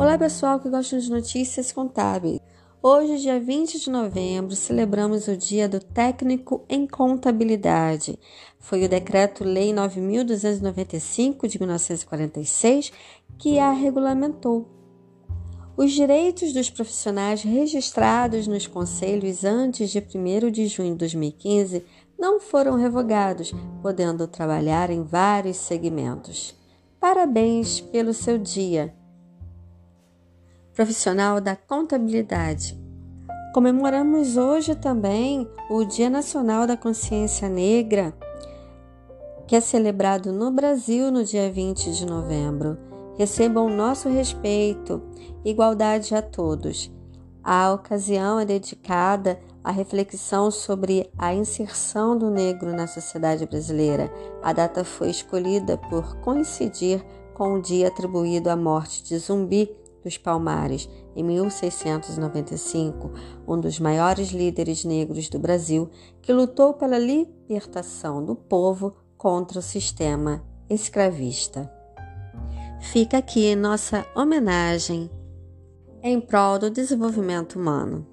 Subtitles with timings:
[0.00, 2.40] Olá pessoal que gostam de notícias contábeis.
[2.82, 8.18] Hoje, dia 20 de novembro, celebramos o Dia do Técnico em Contabilidade.
[8.58, 12.90] Foi o Decreto-Lei 9295 de 1946
[13.36, 14.66] que a regulamentou.
[15.76, 21.84] Os direitos dos profissionais registrados nos conselhos antes de 1 de junho de 2015
[22.18, 26.54] não foram revogados, podendo trabalhar em vários segmentos.
[26.98, 28.98] Parabéns pelo seu dia!
[30.80, 32.74] Profissional da contabilidade.
[33.52, 38.14] Comemoramos hoje também o Dia Nacional da Consciência Negra,
[39.46, 42.78] que é celebrado no Brasil no dia 20 de novembro.
[43.18, 45.02] Recebam nosso respeito,
[45.44, 46.90] igualdade a todos.
[47.44, 54.10] A ocasião é dedicada à reflexão sobre a inserção do negro na sociedade brasileira.
[54.42, 57.04] A data foi escolhida por coincidir
[57.34, 63.10] com o dia atribuído à morte de Zumbi dos Palmares, em 1695,
[63.46, 65.90] um dos maiores líderes negros do Brasil,
[66.22, 71.70] que lutou pela libertação do povo contra o sistema escravista.
[72.80, 75.10] Fica aqui nossa homenagem
[76.02, 78.06] em prol do desenvolvimento humano.